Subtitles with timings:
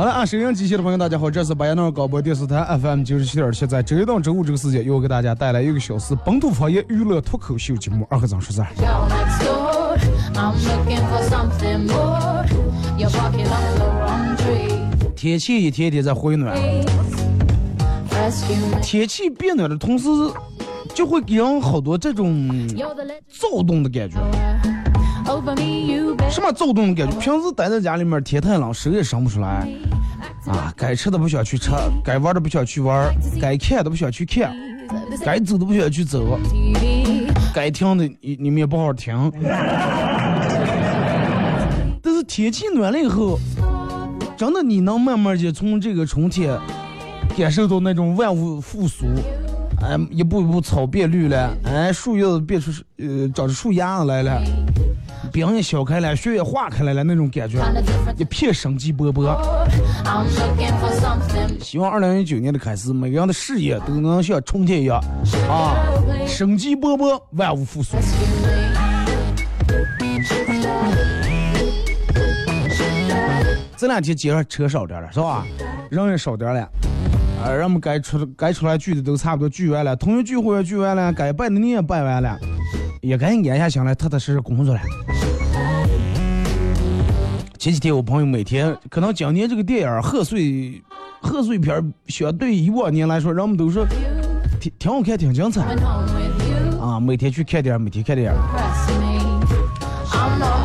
[0.00, 8.68] 好了啊，收音机前的朋友，大家好，这是白彦淖尔广播电视台 FM 九十七点七，在周一到周五这个时间，又给大家带来一个小时本土方言娱乐脱口秀节目《二和尚说事儿》。
[15.14, 16.56] 天气一天天在回暖，
[18.80, 20.08] 天气变暖的同时，
[20.94, 22.66] 就会给人好多这种
[23.28, 24.16] 躁动的感觉。
[26.30, 27.18] 什么躁动的感觉？
[27.18, 29.68] 平时待在家里面，天太冷，手也伸不出来。
[30.46, 31.70] 啊，该吃的不想去吃，
[32.04, 34.52] 该玩的不想去玩，该看的不想去看，
[35.24, 36.38] 该走的不想去走，
[37.54, 39.30] 该听的你你们也不好听。
[42.02, 43.38] 但是天气暖了以后，
[44.36, 46.58] 真的你能慢慢的从这个春天
[47.36, 49.06] 感受到那种万物复苏，
[49.82, 54.40] 哎，一步一步草变绿了，哎，树叶子变出呃长出树芽来了。
[55.32, 57.58] 冰也消开了，雪也化开来了，那种感觉，
[58.16, 59.34] 一片生机勃勃。
[61.62, 65.00] 希望二零一九年的开始，每个人的事业都能像春天一样，
[65.48, 65.76] 啊，
[66.26, 67.96] 生机勃勃，万物复苏。
[73.76, 75.46] 这两天街上车少点了，是吧？
[75.90, 76.68] 人也少点了，
[77.42, 82.38] 啊，人们该出该出来聚的都差不多聚完了，同学聚会也聚完了，该拜的你也拜完了，
[83.00, 84.80] 也该安下心来，踏踏实实工作了。
[87.58, 90.82] 前几天我朋友每天可能今年这个电影贺岁
[91.20, 93.86] 贺岁片相对以往年来说，人们都说
[94.60, 95.62] 挺挺好看，挺精彩
[96.80, 97.00] 啊！
[97.00, 98.38] 每天去看电影，每天看电影。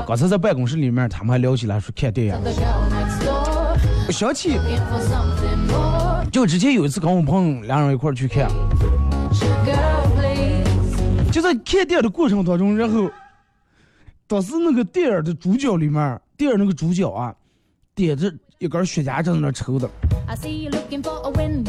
[0.05, 2.35] 刚才在办公室里面，他们还聊起来说看电影。
[4.07, 4.57] 我想起，
[6.35, 8.49] 就之前有一次跟我朋友两人一块去看，
[11.31, 13.09] 就在看电影的过程当中，然后
[14.27, 17.33] 当时那个电影的主角里面，电影那个主角啊，
[17.95, 18.29] 点着
[18.59, 19.89] 一根雪茄正在那抽的.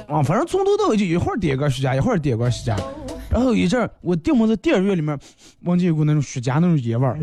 [0.08, 2.76] 啊，反正从头到尾就一会儿点一根雪茄，一会儿点一根雪茄。
[3.30, 5.16] 然后一阵，我定摸在电影院里面，
[5.62, 7.16] 闻见有股那种雪茄那种烟味儿。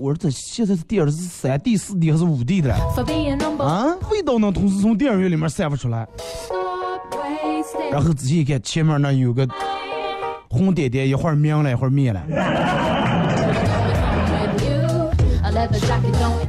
[0.00, 6.08] 我说这现在是电影是三 D、四 D 还是五 D 的啊，味道呢同时从电影院里面散发出来。
[7.92, 9.46] 然后仔细一看，前面那有个
[10.48, 12.22] 红点点，一会儿明了，一会儿灭了。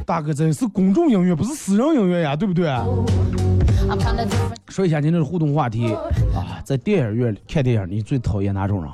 [0.06, 2.66] 大哥，这是公众影院，不是私人影院呀，对不对？
[4.72, 5.92] 说一下今天的互动话题
[6.34, 8.90] 啊，在电影院里看电影，你最讨厌哪种人？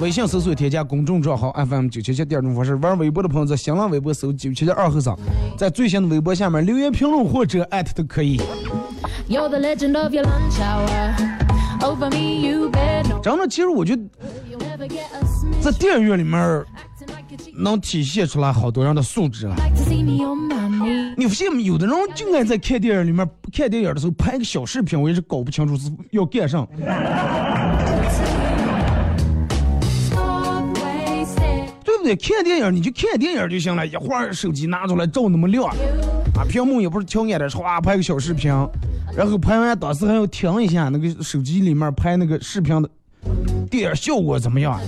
[0.00, 5.14] 微信搜索添加公众账号 FM 九七七第二种方式，玩微博的朋友在新浪微博搜九七七二和尚，
[5.58, 8.40] 在最新的微博下面留言评论或者艾特都可以。
[13.22, 14.02] 真的，其实我觉得.
[15.60, 16.64] 在电影院里面
[17.54, 19.56] 能体现出来好多人的素质啊。
[19.56, 21.14] Like to see me on my knees.
[21.16, 26.66] 你发现没有的人就爱在看电影里面看电影的时候拍个小视频，我也是搞不清楚是要干啥。
[31.84, 32.16] 对不对？
[32.16, 35.64] 看电影你就看电影就行了，一会儿手机拿出来照那么亮，
[36.34, 38.50] 啊，屏幕也不是调暗的，唰拍个小视频，
[39.14, 42.90] 然后拍完当时还要停一下那个手机里面拍那个视频的
[43.70, 44.80] 电影效果怎么样，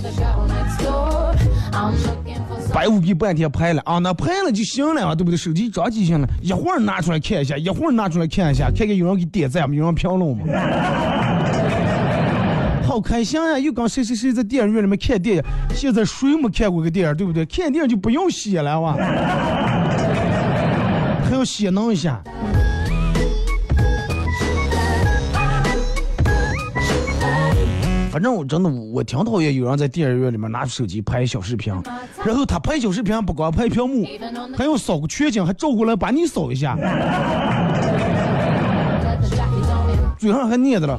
[2.75, 5.37] 白无比半天拍了啊，那拍了就行了啊，对不对？
[5.37, 10.43] 手机着急行了，一会儿拿出来看一下，一会儿拿出来看一下，看看有人给点赞吗，有人评论吗？
[12.85, 13.57] 好开心呀！
[13.57, 15.43] 又跟谁谁谁在电影院里面看电影，
[15.73, 17.45] 现在谁没看过个电影，对不对？
[17.45, 18.93] 看电影就不用写了哇，
[21.23, 22.21] 还要写弄一下。
[28.15, 31.73] 反正我真的我挺讨厌有人在电影院里面拿出手机拍小视频，
[32.23, 34.07] 然后他拍小视频不光拍屏幕，
[34.57, 36.77] 还要扫个全景，还照过来把你扫一下，
[40.17, 40.97] 嘴上还念着了。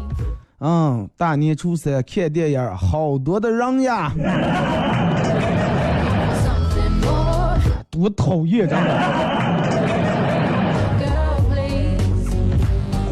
[0.60, 4.12] 嗯，大年初三看电影，好多的人呀，
[7.88, 9.25] 多讨厌，真的。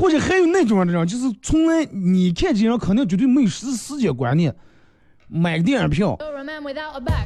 [0.05, 4.55] 或者还有那种人，就是从来你看这人肯定绝对没有时时间观念，
[5.29, 6.19] 买个电影票.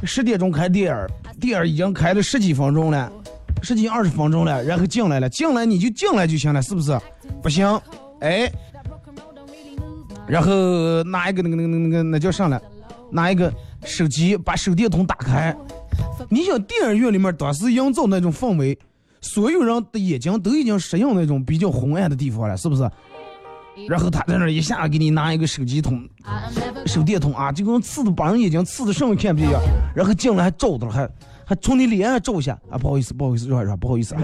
[0.05, 1.07] 十点钟开电影，
[1.41, 3.11] 电影已经开了十几分钟了，
[3.61, 6.97] 十几二十分钟了，然后进来了，进来你就进来就行了，是不是？
[7.43, 7.67] 不行，
[8.21, 8.49] 哎
[10.25, 12.61] 然后拿一个那个那个那个那叫啥了？
[13.11, 13.53] 拿一个
[13.83, 15.53] 手机把手电筒打开。
[16.29, 18.79] 你想电影院里面当时营造那种氛围，
[19.21, 22.89] 所有人的眼睛都已经适应那种比较昏暗的地方了，是不是？
[23.87, 26.05] 然后他在那一下给你拿一个手机筒、
[26.85, 29.61] 手电筒啊，就跟刺的把人眼睛刺的什么看不见一样。
[29.95, 31.09] 然后进来还照着，还
[31.45, 34.21] 还从你脸上照一下啊，不好意思，不好意思，软软，不好意思啊。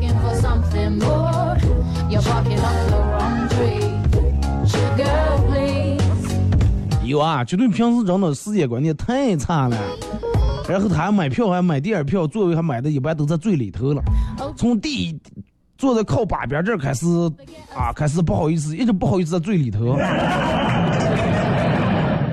[0.00, 1.56] looking for something more.
[2.10, 3.94] Your pocket on the wrong tree.
[4.96, 6.02] Girl, please.
[7.04, 9.76] 有啊，绝对平时真的世界观念太差了。
[10.68, 14.02] 然后他还买票，还买电影票，座位还买的一般都在最里头了。
[14.56, 15.20] 从第一
[15.78, 17.06] 坐在靠把边这儿开始
[17.74, 19.92] 啊，开始不好意思，一直不好意思在最里头。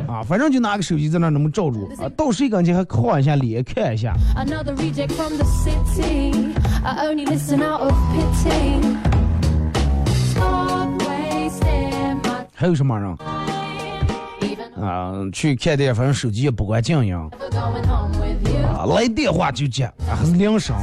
[0.08, 4.14] 啊，反正就拿个手机在那儿那么照住啊，到谁跟前还靠一下脸看一下。
[12.56, 13.18] 还有什么人
[14.84, 15.14] 啊？
[15.32, 17.30] 去看电，反正手机也不管静音啊，
[18.96, 20.76] 来电话就接，啊还是铃声。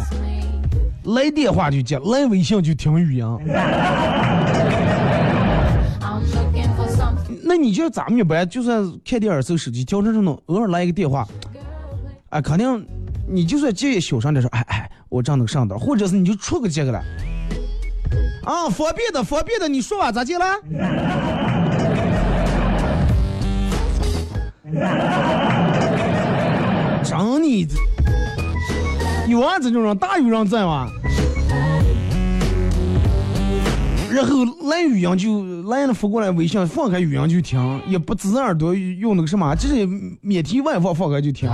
[1.04, 3.24] 来电话就接，来微信就听语音。
[7.42, 11.26] 那你觉得咱们一般就算看电影时候手机调成这种，偶尔来一个电话，
[12.28, 12.86] 啊，肯定
[13.26, 17.02] 你就算接小声点说，哎哎，我这样能上道，或者是你就出个这个来，
[18.44, 20.44] 啊，方便的方便的，你说吧，咋接了？
[27.02, 27.68] 真的
[29.28, 30.88] 有啊，这种人大有人在吗。
[34.12, 39.86] 然后来语音就来了，发过来微信放开语音就听，也不指耳朵用那个什么，直接
[40.20, 41.48] 免提外放放开就听，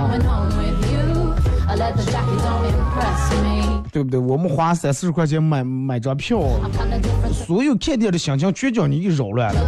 [3.91, 4.19] 对不对？
[4.19, 6.39] 我们花三四十块钱买买张票，
[7.31, 9.61] 所有看店的详情全叫你给扰乱了。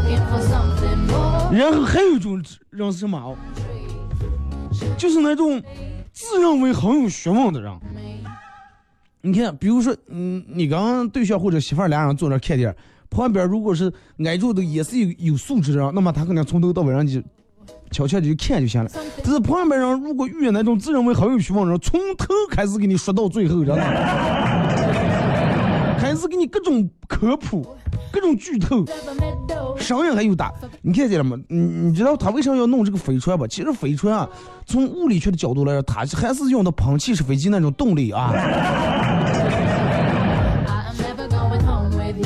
[1.51, 3.35] 然后还有一种人是什么？
[4.97, 5.61] 就是那种
[6.11, 7.71] 自认为很有学问的人。
[9.21, 12.75] 你看，比如说，嗯，你跟对象或者媳妇儿俩人坐那看电影，
[13.09, 13.91] 旁边如果是
[14.23, 17.21] 挨住的也是有有素质的人，那么他可能从头到尾让你
[17.91, 18.89] 悄悄的就看就行了。
[19.23, 23.83] 但是旁边人如果遇见那种自认为很有学问的人，从头开始给你说到最后，知道吗？
[25.99, 27.75] 开始给你各种科普，
[28.11, 28.85] 各种剧透，
[29.77, 30.49] 声音还有大。
[30.81, 31.37] 你看见了吗？
[31.49, 33.45] 你你知道他为啥要弄这个飞船吧？
[33.45, 34.29] 其实飞船啊，
[34.65, 38.33] 从物理学的角度来说，它还是用的喷气式飞机那种动力啊。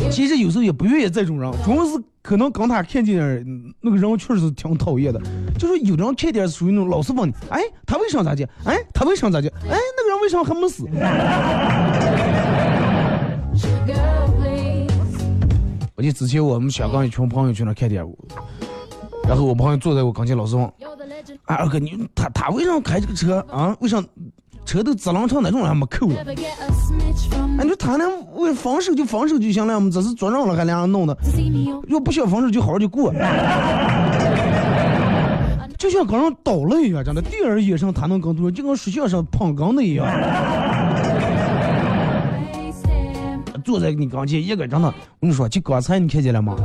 [0.10, 3.44] 其实有时候也不愿意这种人，主要是可能刚他看见
[3.82, 5.20] 那个人确实是挺讨厌的。
[5.58, 8.48] 就是有的人看点属于那种老是问你，哎，他为啥咋的？
[8.66, 9.52] 哎，他为啥咋的？
[9.68, 10.86] 哎，那个人为啥还没死？
[15.96, 18.14] 我记得之前我们香港一群朋友去那看电影，
[19.28, 20.66] 然后我朋友坐在我跟前，老师问，
[21.46, 23.76] 哎，二哥你他他为啥开这个车啊？
[23.80, 24.04] 为啥？
[24.66, 26.16] 车都滋楞成那种了，还没扣了。
[27.60, 29.90] 哎，你说他俩为防守就防守就行了嘛？
[29.92, 31.14] 这是做人了还俩人弄的。
[31.90, 33.14] 要不想防守就好好就过。
[35.78, 37.22] 就像刚人倒了一样，真的。
[37.22, 40.08] 第二眼上他能更多，就跟睡觉上碰钢的一样。
[43.64, 46.56] 坐在你刚前一个真的，我跟你说，就刚才你看见了吗？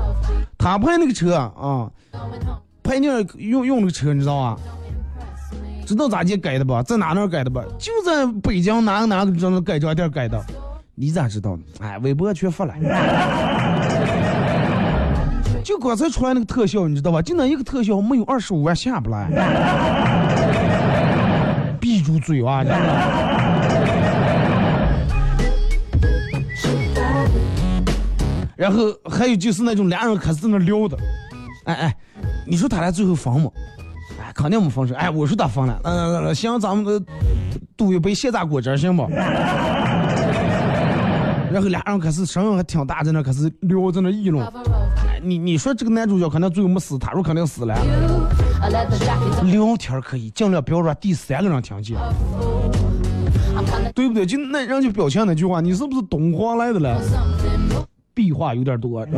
[0.58, 1.88] 他拍那个车啊，
[2.82, 4.56] 拍那用用那个车，你知道吧？
[5.86, 6.82] 知道咋地改的吧？
[6.82, 7.62] 在哪那改的吧？
[7.78, 10.44] 就在北京哪个哪个改装店改的。
[10.94, 11.62] 你咋知道的？
[11.80, 12.74] 哎，微博全发了。
[15.62, 17.22] 就刚才出来那个特效，你知道吧？
[17.22, 19.28] 就那一个特效，没有二十五万下不来。
[21.78, 22.64] 闭住嘴啊！
[22.64, 23.27] 真的。
[28.58, 30.98] 然后还有就是那种俩人开始在那聊的，
[31.66, 31.96] 哎哎，
[32.44, 33.48] 你说他俩最后分吗？
[34.34, 37.06] 肯定没分手，哎，我说他分了，嗯，行，咱们
[37.76, 39.06] 赌一杯现榨果汁行不？
[41.50, 44.44] 然后俩人开始声音还挺大，在那开始聊，在那议论。
[45.22, 47.76] 你你说这个男主角可能最后没死，他说肯定死了。
[49.44, 51.96] 聊天可以，尽量不要让第三个人听见，
[53.94, 54.26] 对不对？
[54.26, 57.00] 就那人就表情那句话，你是不是东皇来的了？
[58.18, 59.06] 壁话有点多。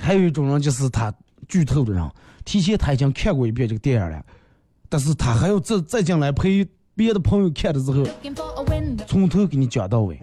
[0.00, 1.12] 还有一种人就是他
[1.48, 2.08] 剧透的人，
[2.44, 4.22] 提前他已经看过一遍这个电影了，
[4.88, 6.64] 但是他还要再再进来陪
[6.94, 8.04] 别的朋友看的时候，
[9.08, 10.16] 从头给你讲到尾。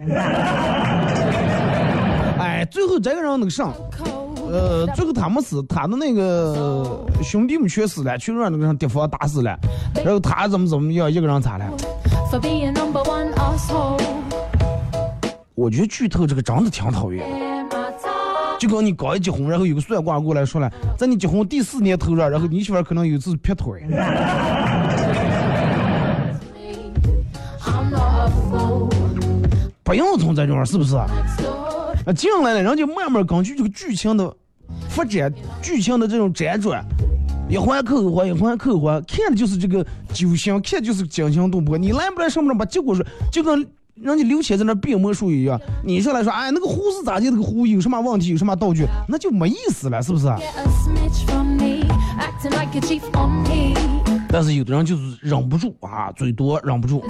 [2.38, 3.74] 哎，最后这个人那个上，
[4.50, 9.58] 呃，最后他没死，他的那个兄弟们全死了，全让那个人敌方打死了，
[9.94, 11.64] 然后他怎么怎么样，一个人咋了？
[15.54, 17.24] 我觉得剧透这个真的挺讨厌。
[18.58, 23.84] 就跟你刚一结婚，然后有个算卦过来说了，在你结婚第四年头上，然后你媳妇可能有次劈腿。
[29.84, 30.96] 不用从这种是不是？
[30.96, 31.06] 啊，
[32.16, 34.34] 进来了，人家慢慢根据这个剧情的
[34.88, 36.84] 发展，剧情的这种辗转，
[37.48, 41.78] 一环扣一环，一环扣一环，看的就是这个揪心，看的就是惊心动魄。
[41.78, 43.66] 你来不来，上不上把结果是，就跟。
[44.00, 47.28] 人家刘谦在那变魔术一样，你上来说，哎，那个壶是咋的？
[47.28, 48.28] 那个壶有什么问题？
[48.28, 48.86] 有什么道具？
[49.08, 50.28] 那就没意思了，是不是？
[54.28, 57.02] 但是有的人就是忍不住啊，嘴多忍不住。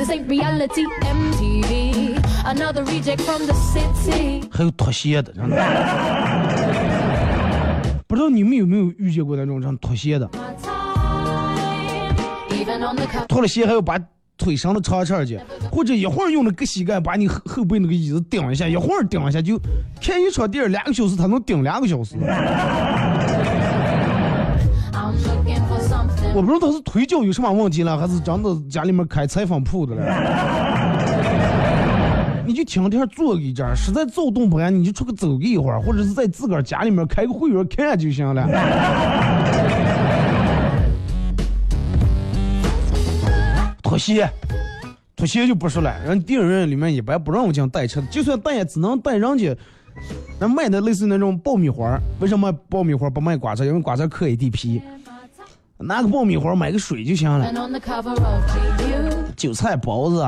[4.51, 5.57] 还有脱鞋的，真的。
[8.09, 10.29] 不知道你们有没有遇见过那种这样脱鞋的？
[13.29, 13.97] 脱了鞋还要把。
[14.41, 15.37] 腿上的长长去，
[15.69, 19.59] 或者一会儿用那个膝盖把你后后背那个椅子顶一下，一会儿顶一下，就
[20.01, 22.15] 看一场电影两个小时，他能顶两个小时。
[26.33, 30.98] 我不知道他是腿脚有什么问题了，还是真的家里面开裁缝铺的了。
[32.59, 38.49] 你就天天坐一阵，实在走动不安，你就出去走个一会儿，或者是在自个儿家里面开个会员看就行了。
[43.81, 44.29] 妥协，
[45.15, 45.95] 妥协就不说了。
[46.05, 49.57] 人电影院里面一般不让我进带车的，就算带也只能带人家
[50.41, 51.97] 那卖的类似那种爆米花。
[52.19, 53.65] 为什么爆米花不卖瓜子？
[53.65, 54.83] 因为瓜子可以地皮。
[55.81, 57.53] 拿个爆米花买个水就行了。
[59.37, 60.27] 韭菜包子，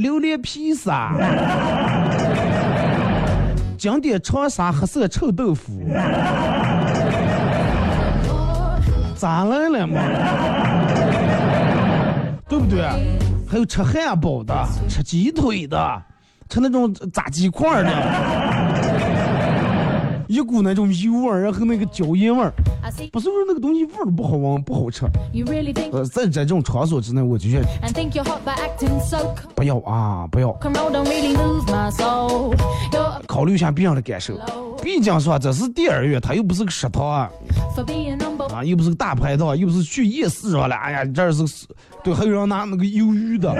[0.00, 1.12] 榴莲披萨，
[3.76, 5.78] 经典长沙黑色臭豆腐。
[9.14, 10.00] 咋来了嘛？
[12.48, 12.80] 对不对？
[13.46, 14.54] 还有吃汉堡的，
[14.88, 16.02] 吃鸡腿的，
[16.48, 17.90] 吃那种炸鸡块的，
[20.30, 22.52] 一股那种油味儿，然后那个椒盐味儿。
[23.10, 25.04] 不是说那个东西味儿不好闻不好吃
[25.92, 28.40] 呃，在在这种场所之内，我就觉得 and think you're hot
[29.04, 30.52] so 不要啊，不要
[33.26, 34.38] 考虑一下别人的感受。
[34.80, 37.28] 毕竟说这是电影院，它又不是个食堂啊
[38.54, 40.76] 啊又不是个大排档，又不是去夜市上了。
[40.76, 41.44] 哎呀，这是
[42.04, 43.52] 对，还有人拿那个鱿鱼的。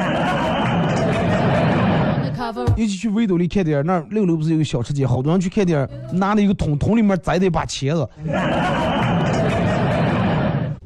[2.77, 8.09] 尤其去维多利看点，那六楼不是有个小吃街，好多人去看点，拿了一个桶，桶里面栽的一把茄子，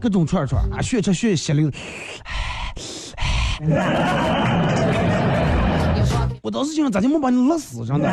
[0.00, 1.70] 各种串串啊，血吃血，血流。
[6.42, 8.10] 我当时想，咋就没把你勒死，真的。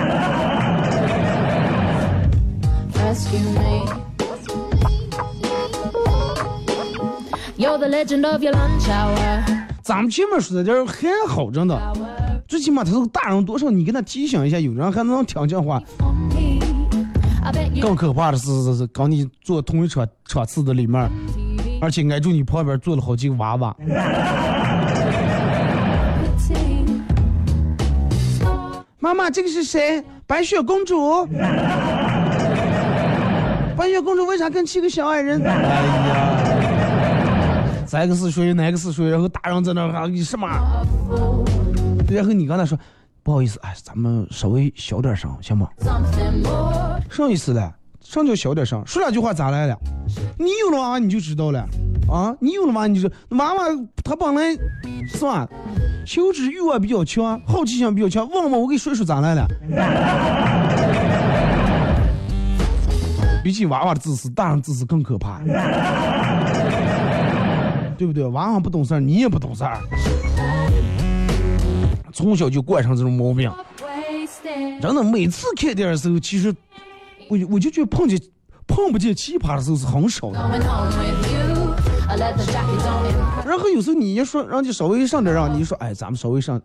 [9.83, 11.75] 咱们前面说的点还好，真的，
[12.51, 15.81] 最起码他是个大人，多少你跟他提醒一下，有人还能听见话。
[17.81, 21.09] 更可怕的是，是是跟你坐同一车车次的里面，
[21.79, 23.73] 而且挨住你旁边坐了好几个娃娃。
[28.99, 30.03] 妈妈，这个是谁？
[30.27, 31.25] 白雪公主。
[33.77, 35.41] 白雪公主为啥跟七个小矮人？
[35.41, 35.53] 哎
[36.09, 36.35] 呀，
[37.87, 38.53] 这个是谁？
[38.53, 39.09] 那个是谁？
[39.09, 40.49] 然后大人在那喊你什么？
[42.11, 42.77] 然后你刚才说，
[43.23, 46.99] 不好意思，哎，咱们稍微小点声，行吗？Something more.
[47.09, 47.71] 什么意思嘞？
[48.01, 49.77] 上就小点声，说两句话咋来了？
[50.37, 51.65] 你有了娃娃你就知道了，
[52.09, 53.63] 啊，你有了娃你就娃娃
[54.03, 54.51] 他本来
[55.07, 55.47] 是吧，
[56.05, 59.47] 求知欲望比较强，好奇心比较强，问问我给说说咋来了。
[63.43, 65.39] 比起娃娃的自私，大人自私更可怕，
[67.97, 68.23] 对不对？
[68.27, 69.79] 娃娃不懂事儿，你也不懂事儿，
[72.11, 73.51] 从小就惯上这种毛病。
[74.81, 76.53] 真的，每次看电影的时候，其实
[77.29, 78.19] 我我就觉得碰见
[78.67, 80.39] 碰不见奇葩的时候是很少的。
[83.45, 86.61] 然后有时候你一说让你稍微上点让你说哎，咱们稍微上，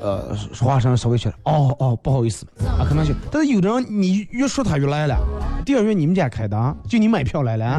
[0.00, 2.46] 呃，说话声稍微起来，哦哦，不好意思
[2.78, 3.14] 啊，可能行。
[3.30, 5.16] 但是有的人你越说他越来了。
[5.64, 7.78] 电影院你们家开的，就你买票来了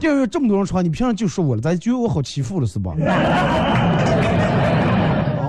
[0.00, 0.02] 啊。
[0.02, 1.60] 电影院这么多人穿，你凭啥就说我了？
[1.60, 2.92] 咱觉得我好欺负了是吧？
[3.06, 3.12] 啊，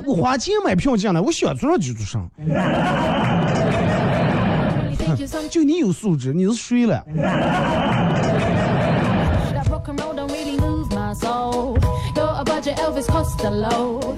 [0.05, 2.29] 我花钱买票进来，我想坐上就坐上。
[5.49, 7.03] 就你有素质，你是谁了.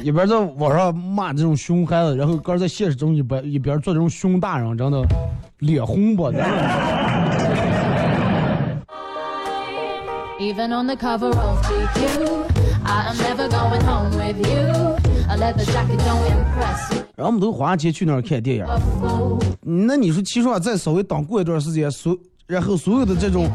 [0.01, 5.01] 一边在网上骂这种熊孩子，然后个在现实中一边一边做这种熊大人，真的
[5.59, 6.31] 脸红不？
[10.43, 12.45] Even on the cover of GQ,
[12.83, 14.67] I am never going home with you.
[15.29, 16.91] A leather jacket don't impress.
[17.15, 18.65] 然后我们都花钱去那儿看电影。
[19.61, 22.13] 那你说，其实啊，再稍微等过一段时间，所
[22.45, 23.49] 然后所有的这种.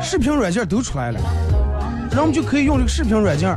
[0.00, 1.20] 视频软件都出来了，
[2.10, 3.54] 然后我们就可以用这个视频软件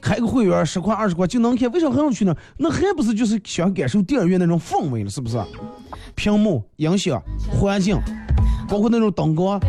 [0.00, 1.70] 开个会员，十块二十块就能看。
[1.70, 2.36] 为啥还要去那儿？
[2.56, 5.38] 那还不是就是想感受电影院那种氛围了，是不是？
[6.16, 7.96] 屏幕、音响、环境，
[8.68, 9.60] 包括那种灯光，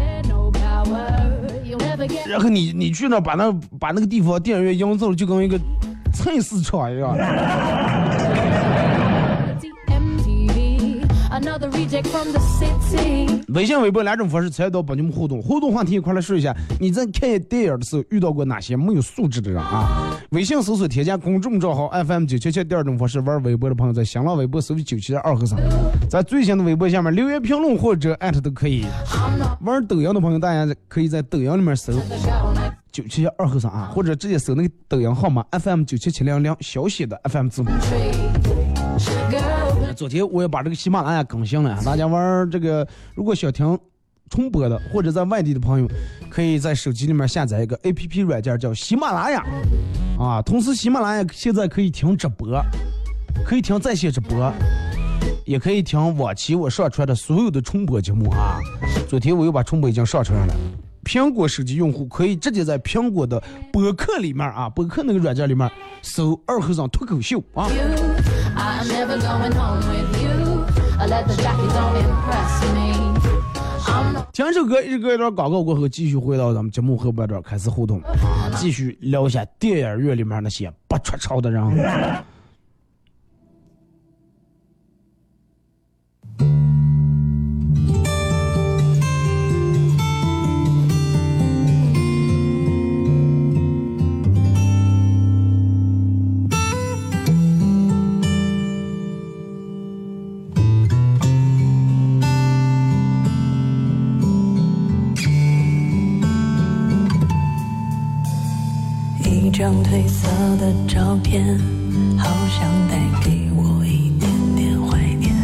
[2.28, 5.60] 然后你你去那把那把那个地方电影院营造就跟一个
[6.14, 7.16] 菜市场一样。
[13.50, 20.16] 微信、微博两种方式参与到帮你们互动，互动话题一块来说一下，你在看电影的时候遇到过哪些没有素质的人啊？
[20.32, 25.60] 微信搜索添加公众账号 FM 九七七，第二种方式玩微博的朋友在新浪微博搜九七二和尚，
[26.10, 28.86] 在最新的微博下面留言评论或者艾特都可以。
[29.62, 31.94] 玩抖音的朋友，大家可以在抖音里面搜
[32.92, 37.70] 九七二和尚啊，或者直接搜那个抖音号码 FM 九七七零零小写的 FM 字母。
[39.96, 43.78] 昨天我也把这个喜马拉雅更新了，大家玩这个，如果想听
[44.30, 45.88] 重播的或者在外地的朋友，
[46.30, 49.44] 可以在手机里面下载一个 APP 软件叫喜马拉雅，
[50.20, 52.48] 啊，同时喜马拉雅现在可以听直播，
[53.44, 54.54] 可以听在线直播，
[55.46, 58.60] 也可以听往期我上传的所有的重播节目啊。
[59.08, 60.54] 昨天我又把重播已经上传上了。
[61.04, 65.68] 苹果手机用户可以直接在苹果的播客里面啊，播客那个软件里面
[66.04, 67.68] 搜“二和尚脱口秀”啊。
[68.60, 68.66] You.
[68.66, 70.66] I am never going home with you.
[71.00, 72.94] A leather jacket don't impress me.
[73.88, 78.02] I'm not 听首歌，一个一段广告过后，继续回到咱们节目后半段开始互动，
[78.58, 81.64] 继续聊一下电影院里面那些不出丑的人。
[109.60, 111.46] 张褪色的照片，
[112.18, 115.36] 好像带给我一点点怀念，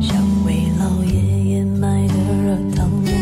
[0.00, 3.12] 像为老爷爷买的热汤面，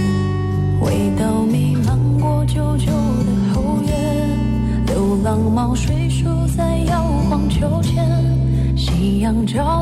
[0.81, 8.09] 味道弥漫过旧旧的后院，流浪猫睡熟在摇晃秋千，
[8.77, 9.82] 夕阳照。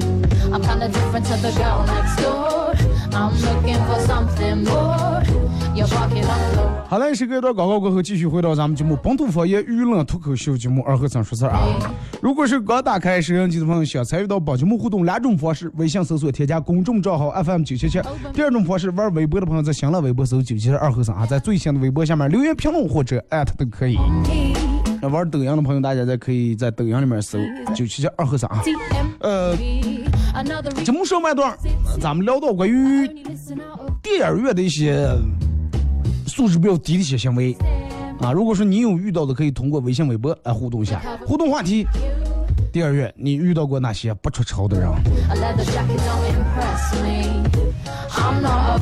[0.51, 2.75] I'm kinda different to the girl next door.
[3.13, 5.23] I'm looking for something more.
[5.73, 6.69] Your pocket on low.
[6.89, 11.61] 好嘞，时隔一段广告过后，继续回到咱们节目《本土方言娱乐脱口秀》节目二和三说事儿啊。
[12.21, 18.01] 如果是刚打开摄像机的朋友，想参与到本节目互动两种方式：微信搜索添加公众账号 FM 九七七；
[18.33, 23.97] 第二种方式，玩微博的朋友在新浪微博搜九七七二和三啊，在最新的微博下面留言评论或者艾特都可以。
[25.01, 27.39] 那玩抖音的朋友，大家再可以在抖音里面搜
[27.73, 28.61] 九七七二和三啊。
[29.21, 29.55] 呃
[30.83, 31.55] 节目上半段，
[31.99, 33.07] 咱们聊到关于
[34.01, 35.07] 电影院的一些
[36.25, 37.55] 素质比较低的一些行为
[38.21, 41.01] 啊，如果说你有遇到的，可以通过微信、微博来互动一下。
[41.25, 41.85] 互动话题：
[42.71, 44.89] 电影院你遇到过哪些不出丑的人？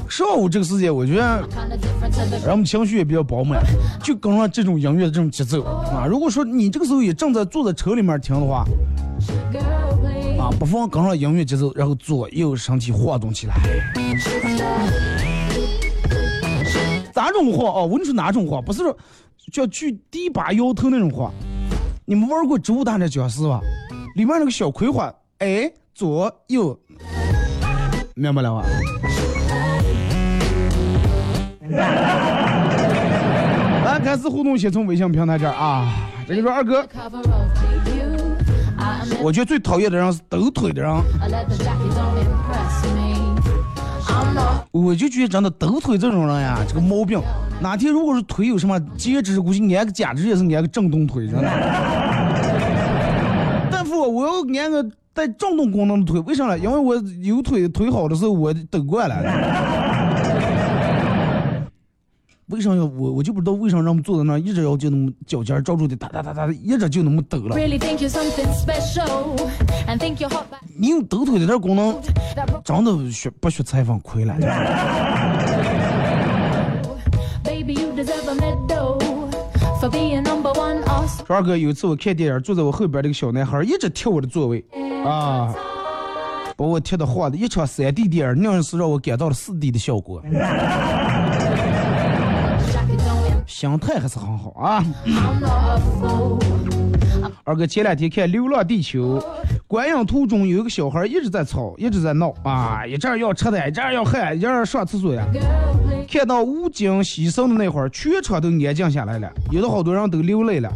[0.08, 3.64] 上午这个时间，我觉得 kinda different to the 让我们情绪也比较饱满，
[4.04, 6.06] 就跟上这种音乐的这种节奏啊。
[6.08, 8.66] 如果说你这个时候也正在坐在车里面听的话
[10.58, 13.56] 不妨跟上音乐节奏，然后左右身体晃动起来。
[17.14, 17.82] 哪种晃啊？
[17.82, 18.64] 我跟你说哪种晃？
[18.64, 18.98] 不是说
[19.52, 21.32] 叫举第八摇头那种晃。
[22.06, 23.60] 你们玩过《植物大战僵尸》吧？
[24.16, 26.80] 里面那个小葵花，哎，左右，
[28.16, 28.66] 明白了吧？
[33.86, 35.88] 来， 开始互动，先从微信平台这儿啊。
[36.28, 36.84] 这个说二哥，
[39.22, 40.92] 我觉得最讨厌的人是抖腿的人。
[44.72, 47.22] 我就觉得真的抖腿这种人呀，这个毛病，
[47.62, 51.44] 哪天如果是腿有什么截肢，估计安个假肢也是安个震动腿，真的。
[53.70, 56.58] 大夫，我要安个带震动功能的腿，为啥呢？
[56.58, 59.16] 因为我有腿腿好的时候我抖惯了。
[62.50, 63.12] 为啥要我？
[63.12, 67.56] 我就不知道为啥让我们坐在那儿一直要就那么脚尖儿照住的哒哒哒哒，一直就那么抖了。
[70.76, 71.96] 你用抖腿的这功能，
[72.64, 74.36] 真的学不学采访亏了。
[81.28, 84.66] 说二哥，有一次我看电影，坐在我后边这个小男孩一直踢我的座位，
[85.06, 85.54] 啊，
[86.58, 87.38] 把我踢的晃的。
[87.38, 90.20] 一场三 D 电影，愣是让我感到了四 D 的效果。
[93.60, 94.82] 心态还是很好啊。
[97.44, 99.20] 二哥前两天看《流浪地球》，
[99.68, 105.28] 观影途中有一个小孩一直在吵，一直在闹啊，一阵儿要吃的，一阵儿要喊，一阵儿上厕所呀。
[106.10, 110.72] 看到吴京牺牲的那会儿，全场都安静下来了，有的好多人都流泪了。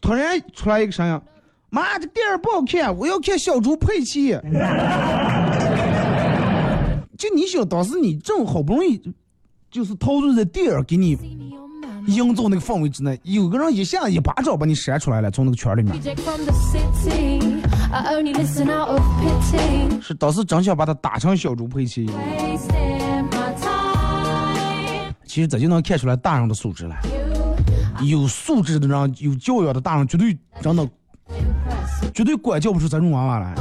[0.00, 1.20] 突然出来一个声音
[1.68, 4.38] ：“妈，这电影不好看，我要看小猪佩奇。
[7.18, 9.02] ”就你想，当时你正好不容易，
[9.68, 11.16] 就是陶醉在电影给你
[12.08, 15.94] 营造那个氛围之内，有个人一下一巴掌把你扇出来了，从那个圈里面。
[20.00, 22.08] 是当时真想把他打成小猪佩奇。
[25.26, 26.96] 其实这就能看出来大人的素质了。
[28.02, 30.88] 有素质的人，有教养的大人，绝对真的
[32.14, 33.54] 绝对管教不出这种娃娃来。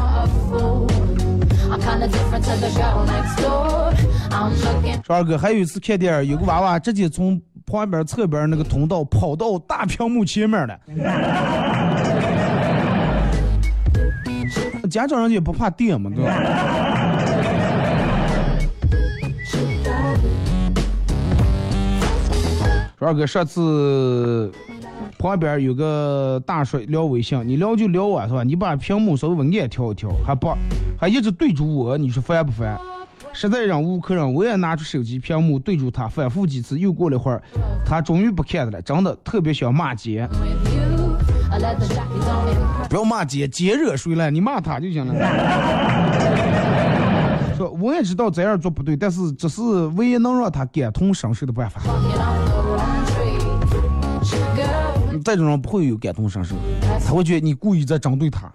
[5.04, 10.80] 说二哥，还有一次看电影，有个娃娃直接从旁边侧边那个通道跑到大屏幕前面了。
[14.90, 16.32] 家长人也不怕电嘛，对吧？
[23.00, 24.50] 二哥，上次
[25.20, 28.44] 旁边有个大叔聊微信，你聊就聊啊，是吧？
[28.44, 30.56] 你把屏幕稍微暗调一调，还不
[30.98, 32.80] 还一直对着我，你说烦不烦？
[33.40, 36.80] 实在忍无可忍，我也拿出手机屏幕对住他，反复几次。
[36.80, 37.40] 又过了一会儿，
[37.86, 40.28] 他终于不看了，真的特别想骂街。
[42.90, 44.32] 不要骂街，街惹谁了？
[44.32, 45.14] 你骂他就行了。
[47.56, 49.62] 说我也知道这样做不对，但是这是
[49.96, 51.80] 唯一能让他感同身受的办法。
[54.56, 56.56] Girl, 这种人不会有感同身受，
[57.06, 58.52] 他会觉得你故意在针对他。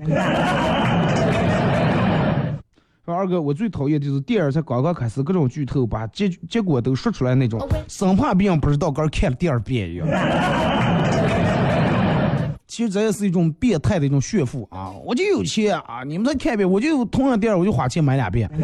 [3.05, 10.07] 说二哥，我最讨厌就是电影才刚刚开始，各种剧透，把结结果都说出来那种，生怕别人不知道，跟看了第二遍一样。
[12.69, 14.93] 其实这也是一种变态的一种炫富啊！
[15.05, 18.49] 我就有钱啊，你们再看一遍，我就同样电影我就花钱买两遍。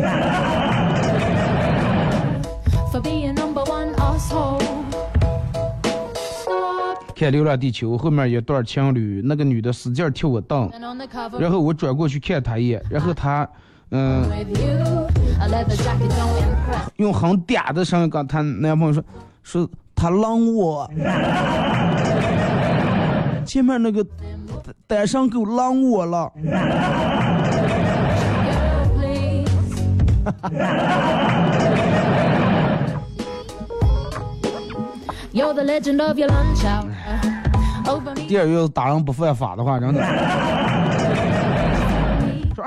[7.16, 10.70] 看《流浪地球》后面一段情侣，那个女的使劲踢我裆
[11.40, 13.48] 然后我转过去看她一眼，然后她，
[13.90, 14.28] 嗯。
[16.96, 19.02] 用很嗲的声音跟她男朋友说
[19.42, 20.90] 说他浪我。
[23.46, 24.04] 前面那个
[24.86, 26.30] 单身狗浪我了。
[35.32, 35.54] 第二我
[38.04, 40.67] 了第二月打人不犯法的话真的。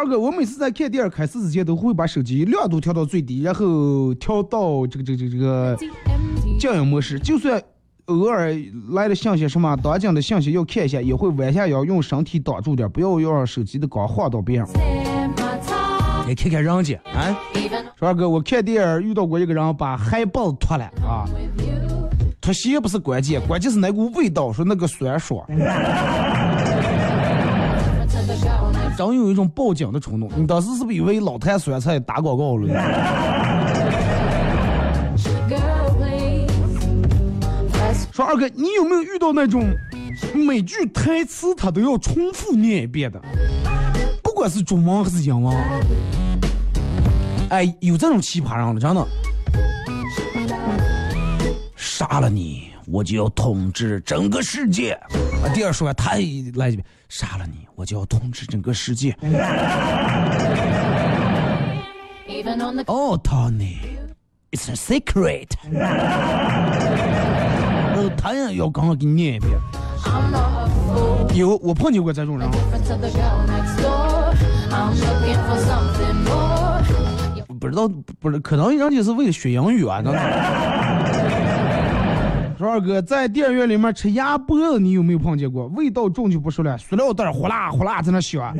[0.01, 5.77] 说二哥，我每次在看电影开始之前，都会把手机亮度调到最低，然后调到这个这个这个这个
[6.59, 7.61] 静音模式，就算
[8.05, 8.51] 偶尔
[8.93, 14.67] 来了信息什么当今的信息要看一下，也会弯下腰用身体挡住点，不要让手机的光晃到别人。
[16.27, 17.37] 来看看人家啊，
[17.99, 21.29] 说二哥，我看电影遇到过一个人把海报脱了啊，
[22.39, 25.45] 脱鞋不是关键，关键是那股味道，说那个酸爽，
[29.07, 30.29] 真有一种报警的冲动。
[30.35, 32.67] 你当时是不是以为老坛酸菜打广告了？
[38.11, 39.73] 说二哥，你有没有遇到那种
[40.33, 43.21] 每句台词他都要重复念一遍的？
[44.21, 45.55] 不管是中文还是英文，
[47.49, 49.07] 哎，有这种奇葩人了，真的。
[51.75, 54.91] 杀了你，我就要统治整个世界。
[54.91, 59.15] 啊第二说他来一遍杀了你我就要统治整个世界。
[62.88, 63.77] 哦 tony
[64.51, 65.47] it's a secret.
[68.17, 69.58] 他也要刚刚给你念一遍。
[71.34, 72.49] 有我碰见过这种人。
[77.60, 77.88] 不知道
[78.19, 80.80] 不是可能人家是为了学英语啊刚才
[82.62, 85.65] 说二哥在电影院里面吃鸭脖子，你有没有碰见过？
[85.69, 88.56] 味道重就不说了，塑料袋儿呼啦呼啦在那响。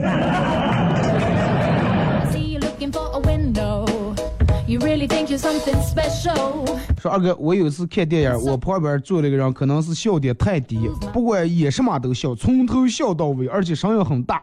[6.98, 14.42] 说二哥，我有一次看电影，我旁边坐了一个人，可能是笑点太低，不管演什么都笑，从头笑到尾，而且声音很大。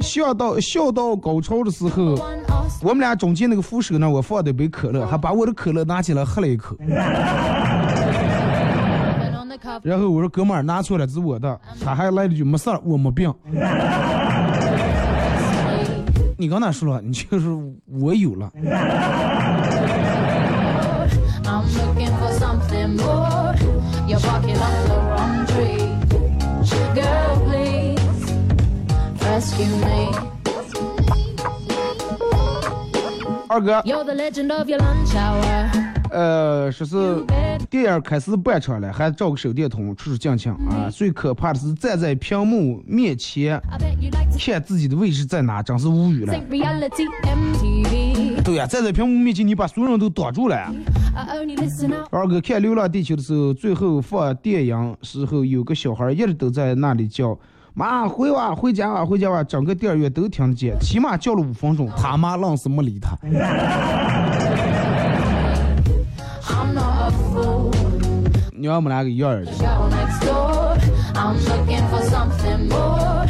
[0.00, 2.18] 笑到笑到高潮的时候，
[2.82, 6.76] 我们俩中间那个扶手那，我放的一杯可乐，还把我的可乐拿起来喝了一口。
[9.82, 11.60] 然后我说哥们儿拿错了，是我的。
[11.82, 13.32] 他还来了句没事儿，我没病。
[16.36, 17.48] 你刚才说了，你就是
[17.86, 18.50] 我有了。
[33.48, 33.80] 二哥。
[36.14, 37.24] 呃，说是
[37.68, 40.88] 电影开始半场了，还照个手电筒出出镜镜啊。
[40.88, 43.60] 最可怕的是站在屏幕面前
[44.38, 46.32] 看自己的位置在哪，真是无语了。
[48.44, 50.72] 对呀、站在屏幕面前，你把所有人都挡住了.
[52.10, 57.36] 二哥看《流浪地球》的时候，最后放电影时候，有个小孩一直都在那里叫
[57.72, 63.16] 妈回哇回家哇回家哇，整个电影院都听得见，起码叫了五分钟，他妈愣是没理他。
[68.64, 69.52] 你让我们两个一样儿的。
[69.52, 70.78] Girl next door.
[71.12, 73.26] I'm looking for something more.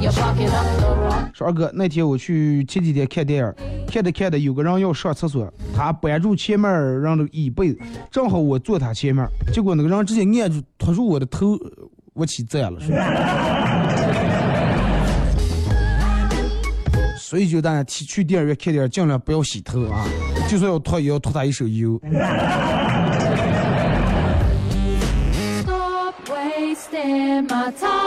[0.00, 1.34] You're barking up the wrong.
[1.34, 3.52] 说二哥，那天我去前几天看电影，
[3.88, 7.76] 看着看着有个人要上厕所，他扳住前面人的椅背，
[8.12, 11.58] 正好我坐他前面，结果那个人直接按住拖住我的头，
[12.14, 12.78] 我起站了。
[12.78, 12.94] 说
[17.18, 20.06] 所以就大家去去电影院看电影，尽量不要洗头啊，
[20.48, 22.00] 就算要脱也要脱他一手油。
[27.16, 27.98] Wasting my time.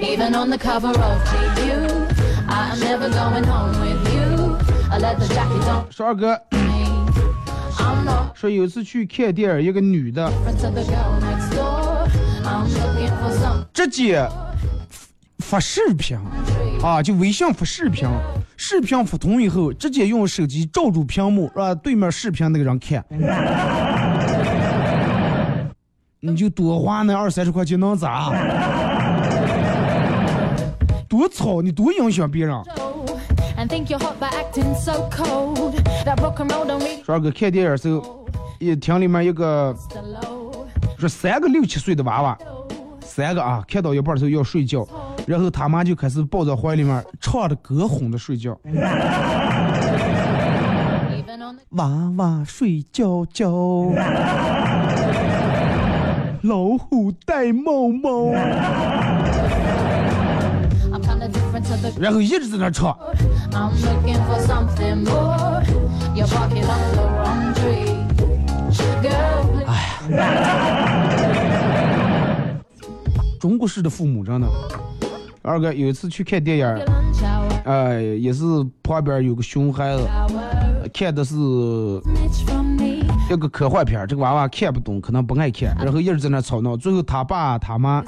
[0.00, 2.08] Even on the cover of GQ,
[2.48, 4.56] I'm never going home with you.
[4.90, 6.40] I let the jacket don't 说二哥
[8.34, 10.30] 说有一次去看电影，一个女的
[13.72, 14.28] 直接
[15.38, 16.18] 发视频
[16.82, 18.08] 啊，就微信发视频，
[18.56, 23.04] 视频发通以后，直接用手机照住屏幕，让对面视频那个人看。
[26.22, 28.30] 你就多花那二三十块钱能咋？
[31.08, 32.54] 多吵，你多影响别人。
[37.02, 38.26] 说二哥看电影时候，
[38.58, 39.74] 一厅里面一个.
[40.98, 42.36] 说三个六七岁的娃娃，
[43.00, 44.86] 三个啊，看到一半的时候要睡觉，
[45.26, 48.54] 然后他妈就开始抱在怀里面唱着歌哄着睡觉。
[51.70, 53.50] 娃娃睡觉觉，
[56.42, 58.32] 老虎戴帽帽
[61.98, 62.96] 然后一直在那唱。
[69.02, 69.80] Girl, please
[73.38, 74.46] 中国式的父母真的。
[75.42, 76.66] 二哥有一次去看电影
[77.64, 78.44] 哎，也是
[78.82, 80.08] 旁边有个熊孩子.
[80.92, 81.34] 看的是.
[83.30, 86.76] 一个科幻片，这个娃娃看不懂，可能不爱看，然后一直在那吵闹。
[86.76, 88.04] 最后他爸他妈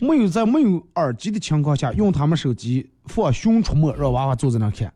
[0.00, 4.92] 没有在没有耳机的情况下，用他们手机放《熊出没》，让娃娃坐在那看。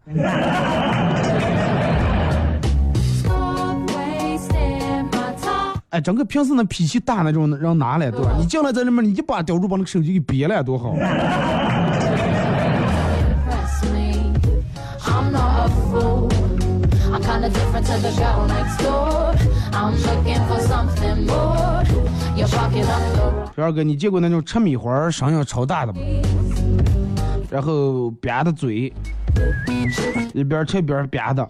[5.89, 8.37] 哎，整个平时那脾气大那种人拿来，对吧？
[8.39, 10.95] 你进来在里面，你一把叼住把那个手机给别了，多好！
[17.53, 19.35] Different to the girl next door.
[19.73, 21.85] I'm looking for something more.
[22.37, 26.01] You're barking up the wrong 小二哥，你见过那种吃米花儿声音超大的吗？
[27.51, 28.93] 然后吧的嘴，
[30.33, 31.49] 一边吃一边吧的。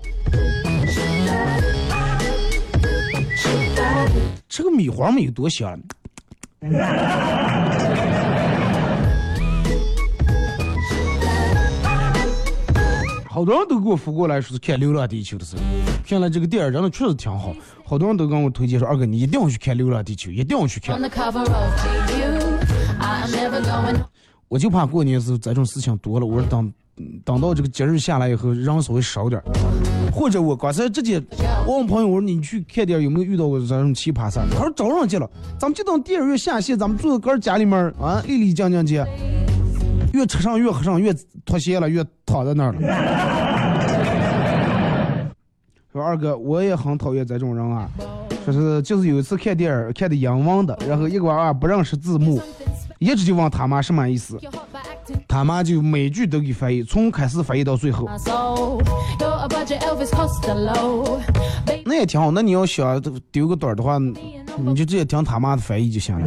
[4.48, 5.78] 这个米花没有多香。
[13.32, 15.62] 好多人都给我发过来说是看《流浪地球》的时候，
[16.04, 17.54] 看了这个电影真的确实挺好。
[17.84, 21.48] 好多人都跟我推荐说，二哥你一定要去看《流浪地球》，一定要去看 going
[24.48, 26.72] 我就怕过年的时候这种事情多了，我说等
[27.24, 29.44] 等到这个节日下来以后，人稍微少点儿，
[30.12, 31.22] 或者我刚才直接
[31.68, 34.46] 我问朋友，我说你去看电影有没有遇到过这种奇葩事儿？
[34.50, 38.96] 他说找上去了，咱们就等电影院下线，咱们坐在个儿家里面儿啊，立立静静去，
[40.20, 41.14] 越吃上越喝上，越
[41.46, 42.80] 脱鞋了，越躺在那儿了。
[45.90, 47.88] 说二哥，我也很讨厌这种人啊，
[48.44, 52.38] 说是就是有一次看电影看的英文的，然后一个娃娃不认识字幕，
[52.98, 54.38] 一直就问他妈什么意思。
[55.26, 58.08] 他妈就每句都给翻译，从开始翻译到最后，
[61.84, 62.30] 那也挺好。
[62.30, 63.02] 那你要想
[63.32, 66.26] 丢个短儿的话，你就直接听他妈的翻译就行了。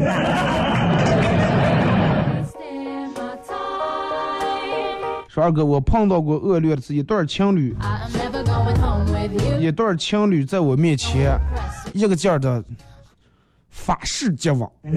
[5.33, 7.75] 说二哥，我碰到过恶劣的是一对儿情侣.
[9.59, 11.35] 一对儿情侣在我面前
[11.91, 12.63] 一个劲儿的
[13.71, 14.69] 法式接吻。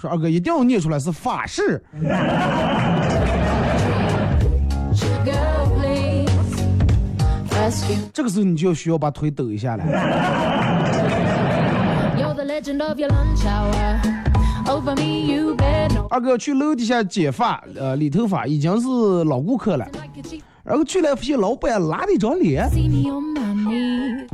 [0.00, 1.80] 说二哥一定要念出来是法式。
[8.12, 9.84] 这个时候你就要需要把腿抖一下来。
[16.10, 18.88] 二哥去楼底下剪发呃理头发已经是
[19.24, 19.86] 老顾客了。
[20.64, 22.68] 然后去了发现老板拉了一张脸。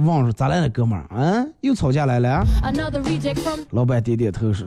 [0.07, 2.45] 忘了咋来的哥们儿嗯又吵架来了？
[3.71, 4.67] 老板点点头说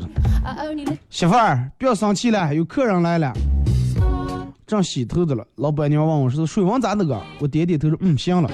[1.09, 3.33] 媳妇儿不要生气了有客人来了。
[4.69, 8.47] 正洗头的了，老板娘问我说：“水温咋那个？”我点点头说：“嗯，行了。”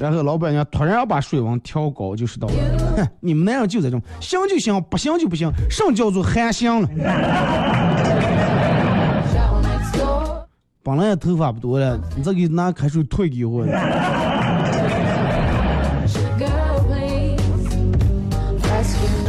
[0.00, 2.54] 然后老板娘突然把水温调高，就知道了，
[2.96, 6.88] 哼，你们男人就这种，行就行，不行就不行，什么叫做还行了？
[10.82, 13.66] 本来头发不多了，你再给拿开水退给我。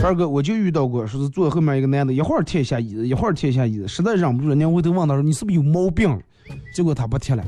[0.06, 6.20] 二哥，我就遇到过，说是坐后面一个男的，一会儿贴一下椅子，一会儿贴一下椅子，实在忍不住了，人家回头问他说：“你是不是有毛病？”
[6.76, 7.42] 结果他不贴了。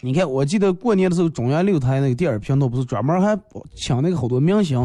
[0.00, 3.38] 你看，我记得过年的时候，中央六台那个电影频道不是专门还
[3.74, 4.82] 请那个好多明星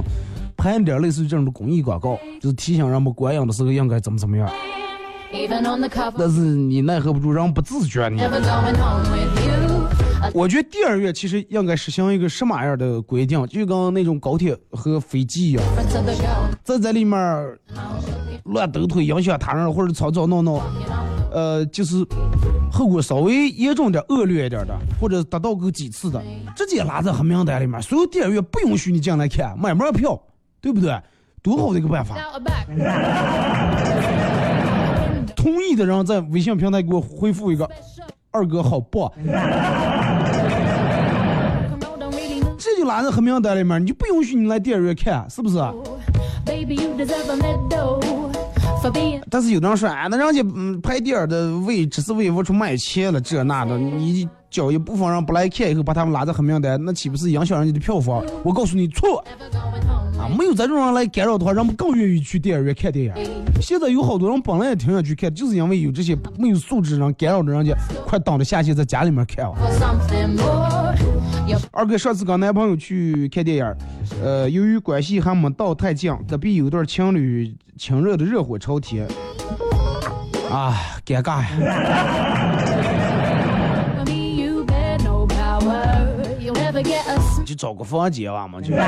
[0.58, 4.50] 拍点类似于这种的公益广告，就是提醒人们观影的时候应该怎么怎么样。
[6.18, 8.20] 但是你奈何不住人不自觉，你
[10.34, 15.64] 我觉得第二月其实应该实行一个什么样的规定，就跟那种高铁和飞机一样，
[16.64, 17.18] 在在里面
[18.46, 20.62] 乱抖腿影响他人或者吵吵闹闹，
[21.32, 22.06] 呃，就是
[22.72, 26.22] 后果稍微严重点、恶劣一点的，或者达到个几次的，
[26.56, 30.22] 直接拉在黑名单里面，所有第二月不允许你进来看，买门票，
[30.62, 31.00] 对不对？
[31.42, 32.16] 多好的一个办法.
[35.36, 37.70] 同意的人在微信平台给我回复一个，
[38.32, 39.10] 二哥好棒，
[42.88, 45.60] 拉在黑名单里面，你就不允许你来电影院看，是不是
[49.30, 58.24] 但是有的人说，哎，那人家嗯拍电影的为只是为我出卖钱了，这那的，你叫一部分人不来看以后，把他们拉在黑名单，那岂不是影响人家的票房？
[58.44, 59.24] 我告诉你错.
[60.18, 60.26] 啊！
[60.38, 63.14] 没有这种人来干扰的话，人们更愿意去电影院看电影。
[63.62, 67.76] 现在有好多人本来也挺想去看，就是因为有这些没有素质的人干扰着人家，
[68.06, 69.54] 快挡着下去在家里面看啊。
[71.72, 73.76] 二哥上次跟男朋友去看电影，
[74.24, 79.08] 呃，由于关系还没到太近，隔壁有对情侣亲热的热火朝天，
[80.52, 80.76] 啊，
[81.06, 81.50] 尴尬呀
[87.46, 88.76] 就找个房间吧嘛，就。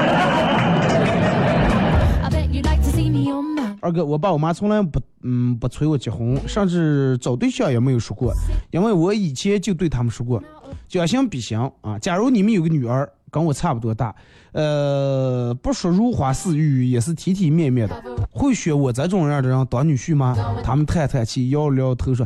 [3.81, 8.33] 二哥，我爸我妈从来不嗯不催我结婚，甚至找对象也没有说过，
[8.71, 10.43] 因为我以前就对他们说过，
[10.87, 14.15] 将心比心啊，假如你们有个女儿跟我差不多大，
[14.53, 20.35] 呃，不说如花似玉，也是体体面面的，会选我这种样的人当女婿吗？
[20.63, 22.25] 他们叹叹气，摇了摇头说，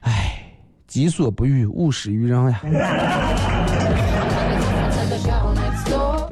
[0.00, 0.52] 哎，
[0.86, 2.60] 己所不欲，勿施于人呀.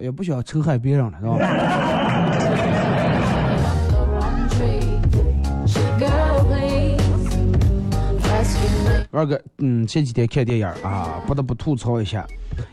[0.01, 1.37] 也不想仇害别人了，是吧？
[9.13, 12.25] 二哥，嗯，前几天看电影啊，不得不吐槽一下。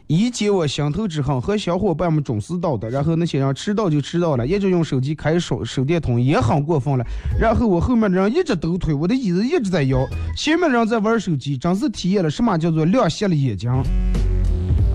[0.05, 7.05] 以解我心头之恨，和小伙伴们总是到的，然后那些人迟到就迟到了，一直用手机开手手电筒也很过分了。
[7.39, 13.71] 然后我后面的人一直抖腿，我的椅子一直在摇，前面的人在玩手机，真是体验了什么叫做亮瞎了眼睛。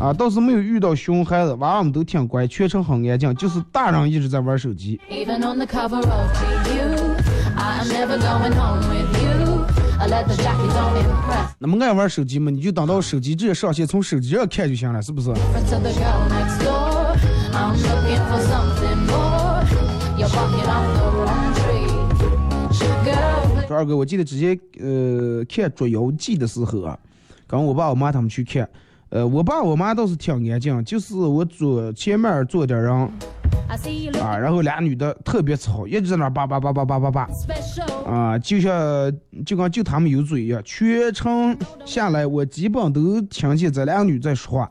[0.01, 5.01] 啊，倒是没有遇到熊孩子，娃娃们都挺乖，全程很安静，就是大人一直在玩手机。
[5.09, 5.26] TV,
[11.59, 15.26] 那么爱玩手机嘛，你就等到手机直接上线，从手机上看就行了，是不是？
[23.66, 26.98] 说二哥，我记得直接呃看《捉妖记》的时候，啊，
[27.46, 28.68] 刚我爸我妈他们去看，
[29.09, 33.12] 呃，我爸我妈倒是挺安静，就是我左前面坐点人。
[34.20, 37.28] 啊，然后俩女的特别吵，一直在那叭叭叭叭叭叭叭
[38.07, 38.70] 啊，就像
[39.44, 44.68] 就跟就他们有嘴一样，全程下来我基本都听见这俩女在说话。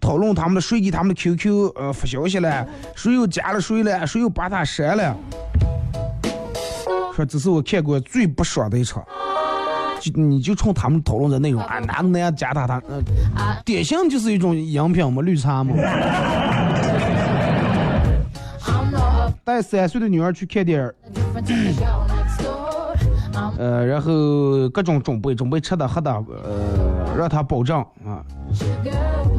[0.00, 2.66] 讨论他们的谁给他们的 QQ 呃发消息了，
[2.96, 5.16] 谁又加了谁了，谁又把他删了。
[7.14, 9.04] 说这是我看过最不爽的一场，
[10.00, 13.00] 就你就冲他们讨论的内容啊，哪个男的加他他，呃，
[13.64, 15.74] 典型就是一种饮品嘛，绿茶嘛。
[19.44, 20.92] 带三岁的女儿去看电影
[23.58, 28.24] 呃，然后各种准备，准备吃的喝的，呃，让她保证啊，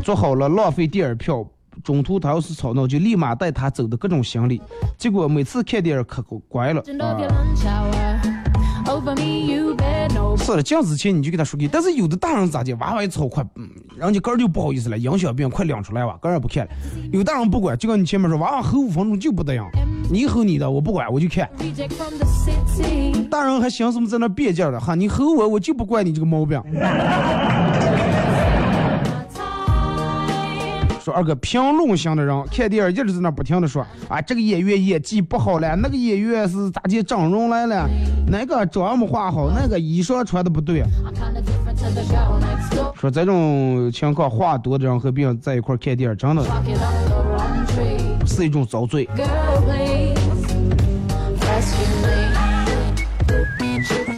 [0.04, 1.46] 做好了浪费电影票。
[1.84, 4.62] 中途她要是吵闹，就立马带她走的各种行李。
[4.98, 7.18] 结果每次看电影可乖了啊
[10.38, 16.72] 是了，进之前你就给他说给，但是有的大人咋的，娃娃一吵快，嗯，人家个儿就不好意思了，影响别人快亮出来吧，个儿也不看了。
[17.12, 19.70] 有大人不管，就跟你前面说，娃娃吼五分钟就不得样，
[20.10, 21.50] 你吼你的，我不管，我就看。
[23.30, 26.62] 大人还寻思么在那别劲儿了哈，你吼我，我就不怪你这个毛病。
[31.04, 37.90] 说二哥评论型的人看电影一直在那不停的说啊，这个演员演技不好了，那个演员是咋的整容来了，
[38.26, 40.82] 那个妆没化好，那个衣裳穿的不对。
[42.96, 46.46] 说这种情况话多的人和别人在一块看电影，真的
[48.26, 49.10] 是一种遭罪。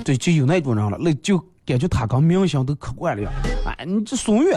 [0.03, 3.33] 对，就有那种人了，那就感觉他跟明星都可惯了样。
[3.65, 4.53] 哎，你这孙悦，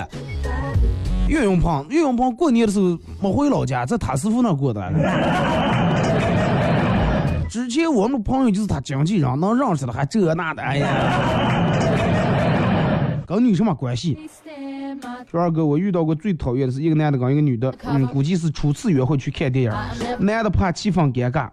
[1.28, 4.82] 岳云鹏，岳云鹏过年的时候没回老家，在他师傅那过的。
[7.48, 10.88] 之前我们朋友就是他经纪人，能认识的还这那的，哎呀，
[13.26, 14.18] 跟你有什么关系？
[15.32, 19.72] 二哥，我遇到过最讨厌的是一个男的跟一个女的，嗯，估计是初次约会去看电影，
[20.18, 21.48] 男的怕气氛尴尬，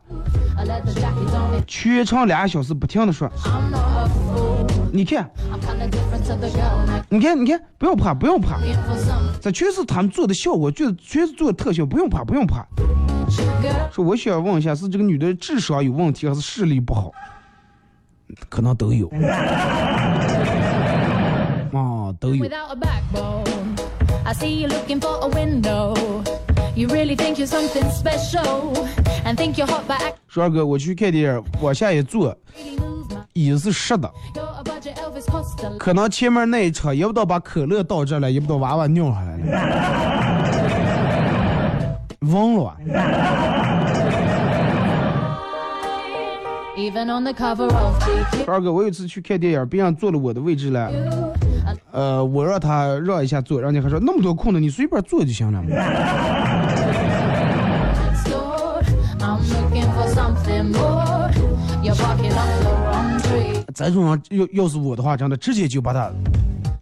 [1.67, 3.29] 全程俩小时不停的说，
[4.95, 5.29] 你看，
[7.09, 8.57] 你看，你看，不用怕，不用怕，
[9.41, 12.65] 这全是他们做的效果，就是全是做的特效，不用怕，不用怕。
[13.91, 17.11] 说我想问一下，是这个女的智商有问题，还是视力不好？
[18.47, 19.09] 可能都有。
[21.73, 22.45] 啊，都有。
[30.29, 32.33] 帅哥，我去看电影，往下一坐。
[33.35, 34.09] 子是湿的.
[35.77, 39.45] 可能前面那一车也不知道把可乐倒这了，也不知道娃娃尿下来了，
[42.31, 42.77] 忘了
[48.47, 50.89] 二哥，我有一次去看电影，别人坐了我的位置了，
[51.91, 55.61] 呃，我让他让一下坐，人家还说那么多空的，你随便坐就行了
[63.75, 66.09] 这种人要要是我的话，真的直接就把他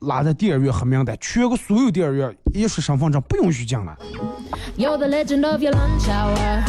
[0.01, 3.97] 拉在电影院黑名单，全国所有电影院一说身份证不允许进来。
[4.77, 6.63] You're the legend of your lunch hour.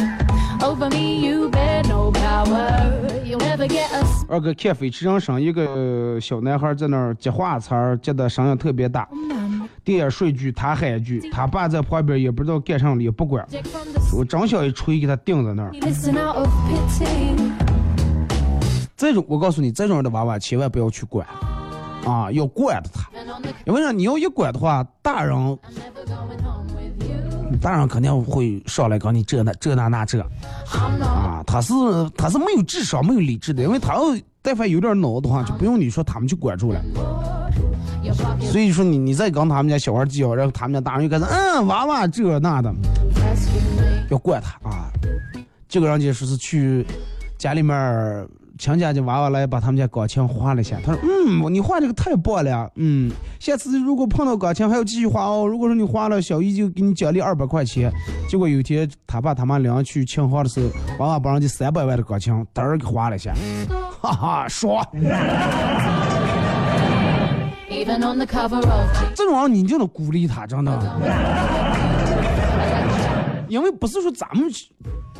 [0.60, 2.90] Over me, you bear no power.
[3.22, 4.24] You'll never get us.
[4.30, 9.06] 二哥看《飞驰人生》，一个小男孩在那儿接话茬儿，接的声音特别大。
[9.84, 13.46] 电影说一句，他喊一句，他爸在旁边也不知道干啥了，也不管。
[14.16, 15.70] 我真想一锤给他钉在那儿。
[19.04, 21.26] 这种我告诉你，这种人的娃娃千万不要去管，
[22.06, 23.08] 啊，要惯着他。
[23.66, 23.92] 因为啥？
[23.92, 25.58] 你要一管的话，大人
[27.60, 31.42] 大人肯定会上来跟你这那这那那这啊。
[31.46, 31.74] 他是
[32.16, 34.00] 他是没有智商、没有理智的，因为他要
[34.42, 36.80] 但凡有点脑的话，就不用你说他们去管住了。
[38.40, 42.74] 所以说你你再跟他们家小孩计较，然后他们家大人就开始嗯娃娃这那的，
[44.10, 44.90] 要管他啊。
[45.68, 46.86] 这个人家说是去
[47.38, 48.28] 家里面
[48.58, 55.46] 亲家的娃娃来把他们家钢琴画了一下，他说嗯你画这个太棒了，嗯，下次如果碰到钢琴还要继续画哦。
[55.46, 57.92] 如果说你画了，小姨就给你奖励二百块钱。
[58.28, 63.34] 结果有一天他爸他妈两人去庆贺的时候，娃娃把人家三百万的钢琴嘚儿给画了一下，
[64.00, 64.86] 哈哈爽。
[69.14, 70.72] 这种人你就得鼓励他，真的。
[73.48, 74.50] 因为不是说咱们，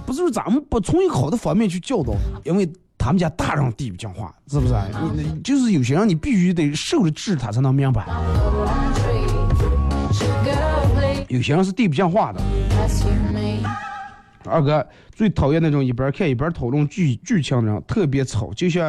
[0.06, 2.66] 不是说咱们不从一个好的方面去教导，因为
[3.04, 4.74] 他们家大人地不讲话，是不是？
[5.14, 8.06] 你你就是有些人你必须得受了治他才能明白
[11.28, 12.40] 有些人是地不讲话的。
[14.46, 18.84] 二哥最讨厌那种一边看一边讨论剧剧情的人，特别吵，就像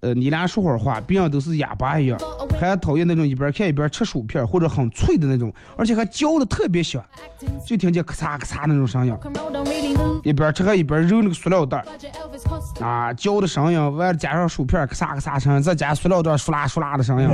[0.00, 2.18] 呃你俩说会儿话，别人都是哑巴一样。
[2.58, 7.04] 还讨厌那种一边看一边吃薯片或者很脆的那种，而且还嚼的特别响，
[7.66, 9.14] 就听见咔嚓咔嚓那种声音。
[10.24, 11.84] 一边吃还一边揉那个塑料袋儿
[12.84, 17.28] 啊，嚼的声音，完了加上薯片儿咔嚓咔嚓声，再加塑料袋儿唰啦唰啦的声音。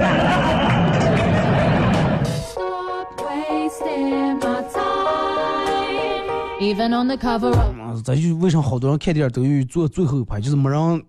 [8.02, 11.02] 咱，就为啥好多人看电影都愿意坐最后一排，就是没人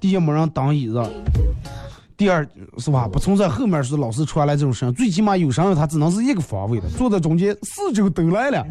[0.00, 1.02] 第一没人挡椅子，
[2.16, 2.46] 第二
[2.78, 3.06] 是吧？
[3.06, 8.66] 不存在后面是老是传来这种声，最起码有声音它只能是一个方位的，坐在中间四周都来了。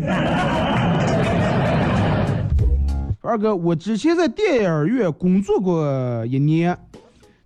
[3.22, 6.78] 二哥，我之前在电影院工作过一年，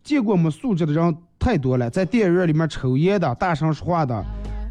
[0.04, 4.24] 见过没素质的人太多了，在电影院里面抽烟的、大声说话的、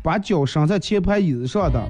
[0.04, 1.82] 把脚伸在前排椅子上的。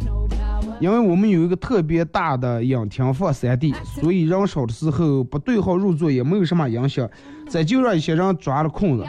[0.81, 7.09] 因为我们有一个特别大的影厅放 3D，所以人少的时候不对号入座也没有什么影响。
[7.51, 9.05] 这就让一些人钻了空子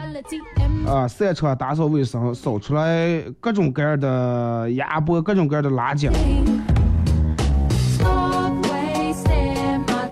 [0.86, 6.10] 啊，散场打扫卫生，扫出来各种各样的鸭脖，各种各样的垃圾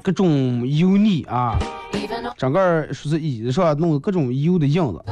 [0.03, 1.59] 各种油腻啊
[2.39, 5.05] 整个说是椅子上弄各种油的印子。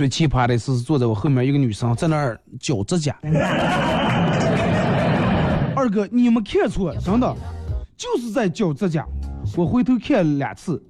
[0.00, 3.14] 最奇葩的是坐在我后面一个女生在那儿绞指甲。
[5.76, 7.36] 二哥，你没看错，真的
[7.98, 9.04] 就是在绞指甲。
[9.58, 10.82] 我回头看了两次，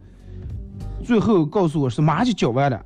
[1.03, 2.81] 最后告诉我是马上就绞完了。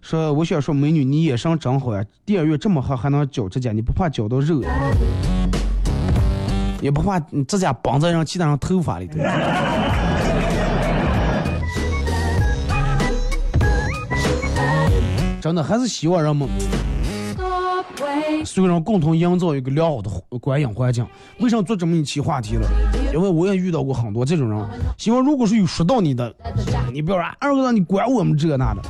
[0.00, 4.62] 说我想说美女，你眼神真好呀，电影院这么黑还能绞指甲，你不怕绞到肉？
[6.80, 9.20] 也不怕指甲绑在人其他人头发里头？
[15.42, 16.48] 真的还是希望人们
[18.44, 21.04] 所有人共同营造一个良好的观影环境。
[21.40, 22.68] 为什么做这么一期话题了？
[23.12, 24.64] 因为我也遇到过很多这种人。
[24.96, 26.32] 希望如果是有说到你的，
[26.92, 28.82] 你不要说二哥让你管我们这那的，